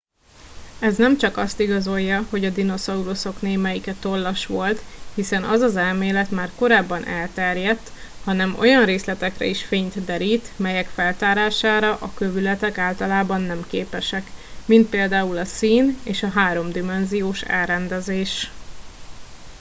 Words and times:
ez 0.79 0.97
nem 0.97 1.17
csak 1.17 1.37
azt 1.37 1.59
igazolja 1.59 2.21
hogy 2.29 2.45
a 2.45 2.49
dinoszauruszok 2.49 3.41
némelyike 3.41 3.93
tollas 3.99 4.45
volt 4.45 4.81
hiszen 5.15 5.43
az 5.43 5.61
az 5.61 5.75
elmélet 5.75 6.31
már 6.31 6.49
korábban 6.55 7.05
elterjedt 7.07 7.91
hanem 8.23 8.55
olyan 8.59 8.85
részletekre 8.85 9.45
is 9.45 9.63
fényt 9.65 10.05
derít 10.05 10.51
melyek 10.59 10.87
feltárására 10.87 11.91
a 11.95 12.13
kövületek 12.13 12.77
általában 12.77 13.41
nem 13.41 13.67
képesek 13.67 14.23
mint 14.65 14.89
például 14.89 15.37
a 15.37 15.45
szín 15.45 15.97
és 16.03 16.23
a 16.23 16.29
háromdimenziós 16.29 17.41
elrendezés 17.41 18.49